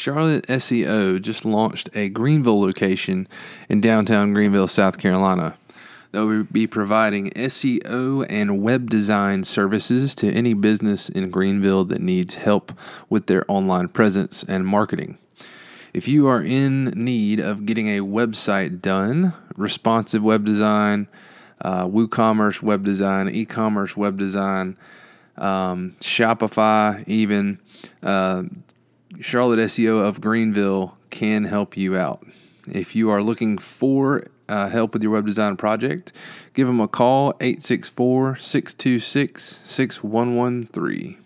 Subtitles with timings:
[0.00, 3.28] Charlotte SEO just launched a Greenville location
[3.68, 5.58] in downtown Greenville, South Carolina.
[6.12, 12.00] They will be providing SEO and web design services to any business in Greenville that
[12.00, 12.72] needs help
[13.10, 15.18] with their online presence and marketing.
[15.92, 21.08] If you are in need of getting a website done, responsive web design,
[21.60, 24.78] uh, WooCommerce web design, e commerce web design,
[25.36, 27.58] um, Shopify, even
[28.02, 28.44] uh,
[29.20, 32.26] Charlotte SEO of Greenville can help you out.
[32.66, 36.12] If you are looking for uh, help with your web design project,
[36.54, 41.18] give them a call 864 626 6113.